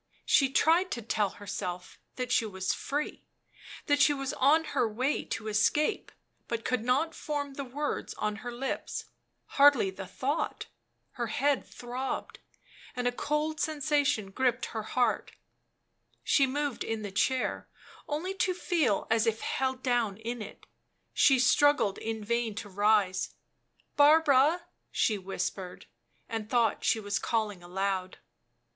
[0.25, 3.23] She tried to tell herself that she was free,
[3.85, 6.11] that she was on her way to escape,
[6.47, 9.05] but could not form the words on her lips,
[9.45, 10.65] hardly the thought;
[11.11, 12.39] her head throbbed,
[12.95, 15.33] and a cold sensation gripped her heart;
[16.23, 17.69] she moved in the chair,
[18.09, 20.65] only to feel as if held down in it;
[21.13, 23.35] she struggled in vain to rise."
[23.97, 25.85] Barbara!" she whispered,
[26.27, 28.17] and thought she was calling aloud.